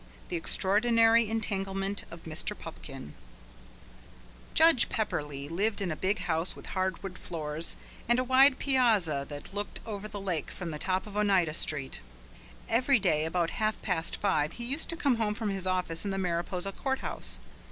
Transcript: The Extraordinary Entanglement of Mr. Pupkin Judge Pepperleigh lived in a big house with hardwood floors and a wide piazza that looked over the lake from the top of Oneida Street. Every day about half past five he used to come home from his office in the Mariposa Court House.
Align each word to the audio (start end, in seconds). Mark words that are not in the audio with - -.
The 0.29 0.35
Extraordinary 0.35 1.29
Entanglement 1.29 2.05
of 2.09 2.23
Mr. 2.23 2.57
Pupkin 2.57 3.13
Judge 4.55 4.89
Pepperleigh 4.89 5.47
lived 5.47 5.79
in 5.79 5.91
a 5.91 5.95
big 5.95 6.17
house 6.23 6.55
with 6.55 6.65
hardwood 6.73 7.19
floors 7.19 7.77
and 8.09 8.17
a 8.17 8.23
wide 8.23 8.57
piazza 8.57 9.27
that 9.29 9.53
looked 9.53 9.79
over 9.85 10.07
the 10.07 10.19
lake 10.19 10.49
from 10.49 10.71
the 10.71 10.79
top 10.79 11.05
of 11.05 11.15
Oneida 11.15 11.53
Street. 11.53 11.99
Every 12.67 12.97
day 12.97 13.25
about 13.25 13.51
half 13.61 13.79
past 13.83 14.15
five 14.15 14.53
he 14.53 14.65
used 14.65 14.89
to 14.89 14.97
come 14.97 15.17
home 15.17 15.35
from 15.35 15.51
his 15.51 15.67
office 15.67 16.03
in 16.03 16.09
the 16.09 16.17
Mariposa 16.17 16.71
Court 16.71 17.01
House. 17.01 17.39